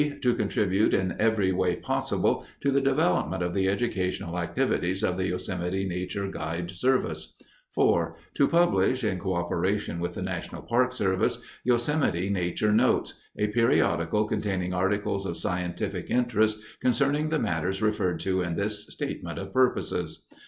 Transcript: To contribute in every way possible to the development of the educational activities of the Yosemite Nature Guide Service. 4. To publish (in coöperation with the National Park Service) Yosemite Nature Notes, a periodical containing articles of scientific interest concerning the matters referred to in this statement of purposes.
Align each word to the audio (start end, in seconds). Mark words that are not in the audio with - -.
To 0.23 0.33
contribute 0.33 0.95
in 0.95 1.13
every 1.19 1.51
way 1.51 1.75
possible 1.75 2.43
to 2.61 2.71
the 2.71 2.81
development 2.81 3.43
of 3.43 3.53
the 3.53 3.67
educational 3.69 4.39
activities 4.39 5.03
of 5.03 5.15
the 5.15 5.27
Yosemite 5.27 5.85
Nature 5.87 6.25
Guide 6.27 6.71
Service. 6.71 7.35
4. 7.75 8.17
To 8.33 8.47
publish 8.47 9.03
(in 9.03 9.19
coöperation 9.19 9.99
with 9.99 10.15
the 10.15 10.23
National 10.23 10.63
Park 10.63 10.91
Service) 10.91 11.43
Yosemite 11.63 12.31
Nature 12.31 12.71
Notes, 12.73 13.13
a 13.37 13.49
periodical 13.49 14.25
containing 14.25 14.73
articles 14.73 15.27
of 15.27 15.37
scientific 15.37 16.09
interest 16.09 16.57
concerning 16.81 17.29
the 17.29 17.37
matters 17.37 17.79
referred 17.79 18.19
to 18.21 18.41
in 18.41 18.55
this 18.55 18.87
statement 18.91 19.37
of 19.37 19.53
purposes. 19.53 20.23